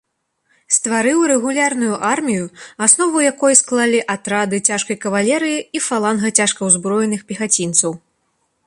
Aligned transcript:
Стварыў 0.75 1.19
рэгулярную 1.31 1.95
армію, 2.13 2.45
аснову 2.85 3.17
якой 3.31 3.53
склалі 3.61 3.99
атрады 4.15 4.57
цяжкай 4.73 4.95
кавалерыі 5.05 5.59
і 5.79 5.87
фаланга 5.91 6.35
цяжкаўзброеных 6.41 7.21
пехацінцаў. 7.31 7.91